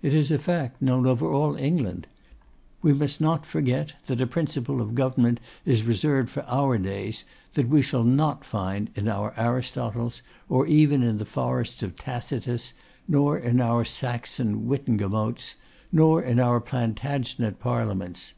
[0.00, 2.06] It is a fact known over all England.
[2.82, 7.66] We must not forget that a principle of government is reserved for our days that
[7.68, 12.74] we shall not find in our Aristotles, or even in the forests of Tacitus,
[13.08, 15.56] nor in our Saxon Wittenagemotes,
[15.90, 18.34] nor in our Plantagenet parliaments.